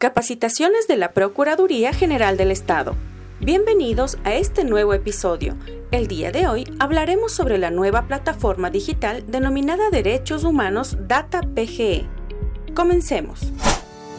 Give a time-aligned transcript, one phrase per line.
[0.00, 2.96] Capacitaciones de la Procuraduría General del Estado.
[3.38, 5.58] Bienvenidos a este nuevo episodio.
[5.90, 12.06] El día de hoy hablaremos sobre la nueva plataforma digital denominada Derechos Humanos Data PGE.
[12.72, 13.52] Comencemos.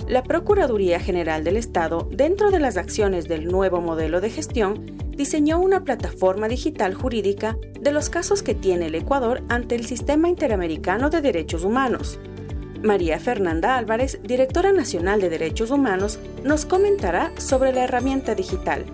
[0.07, 4.86] La Procuraduría General del Estado, dentro de las acciones del nuevo modelo de gestión,
[5.18, 10.29] diseñó una plataforma digital jurídica de los casos que tiene el Ecuador ante el Sistema
[10.29, 12.20] Interamericano de Derechos Humanos,
[12.84, 18.86] María Fernanda Álvarez, directora nacional de Derechos Humanos, nos comentará sobre la herramienta digital.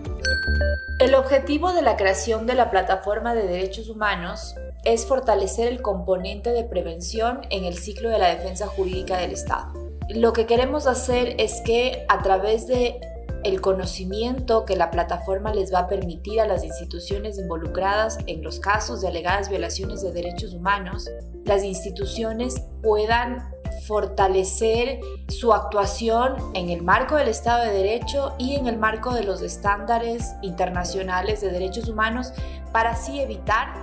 [1.00, 6.50] El objetivo de la creación de la plataforma de derechos humanos es fortalecer el componente
[6.50, 9.74] de prevención en el ciclo de la defensa jurídica del Estado.
[10.10, 13.00] Lo que queremos hacer es que a través de
[13.44, 18.60] el conocimiento que la plataforma les va a permitir a las instituciones involucradas en los
[18.60, 21.10] casos de alegadas violaciones de derechos humanos,
[21.46, 23.50] las instituciones puedan
[23.88, 29.24] fortalecer su actuación en el marco del Estado de Derecho y en el marco de
[29.24, 32.34] los estándares internacionales de derechos humanos
[32.74, 33.74] para así evitar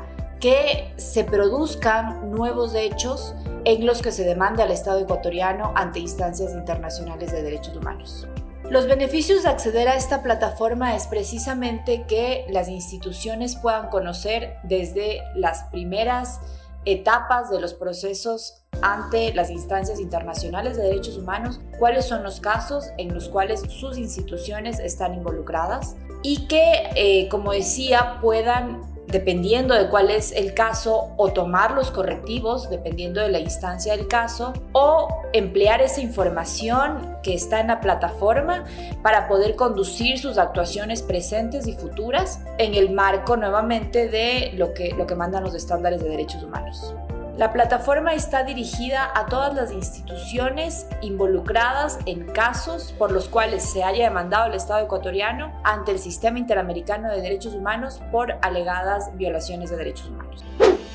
[0.41, 6.53] que se produzcan nuevos hechos en los que se demande al Estado ecuatoriano ante instancias
[6.53, 8.29] internacionales de derechos humanos.
[8.69, 15.23] Los beneficios de acceder a esta plataforma es precisamente que las instituciones puedan conocer desde
[15.35, 16.41] las primeras
[16.85, 22.91] etapas de los procesos ante las instancias internacionales de derechos humanos, cuáles son los casos
[22.99, 29.89] en los cuales sus instituciones están involucradas y que, eh, como decía, puedan dependiendo de
[29.89, 35.09] cuál es el caso, o tomar los correctivos, dependiendo de la instancia del caso, o
[35.33, 38.65] emplear esa información que está en la plataforma
[39.03, 44.93] para poder conducir sus actuaciones presentes y futuras en el marco nuevamente de lo que,
[44.97, 46.95] lo que mandan los estándares de derechos humanos.
[47.37, 53.83] La plataforma está dirigida a todas las instituciones involucradas en casos por los cuales se
[53.83, 59.71] haya demandado el Estado ecuatoriano ante el Sistema Interamericano de Derechos Humanos por alegadas violaciones
[59.71, 60.45] de derechos humanos.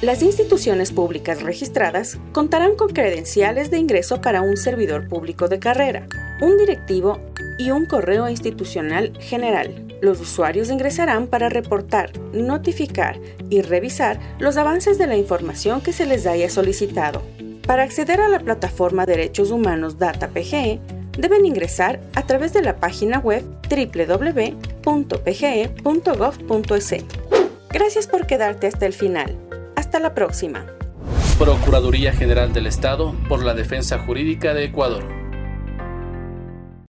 [0.02, 6.08] Las instituciones públicas registradas contarán con credenciales de ingreso para un servidor público de carrera,
[6.42, 7.20] un directivo
[7.58, 9.89] y un correo institucional general.
[10.02, 16.06] Los usuarios ingresarán para reportar, notificar y revisar los avances de la información que se
[16.06, 17.22] les haya solicitado.
[17.68, 20.80] Para acceder a la plataforma Derechos Humanos Data PGE,
[21.18, 24.96] deben ingresar a través de la página web www.pge.gov.es.
[27.72, 29.36] Gracias por quedarte hasta el final.
[29.76, 30.66] Hasta la próxima.
[31.38, 35.29] Procuraduría General del Estado por la Defensa Jurídica de Ecuador.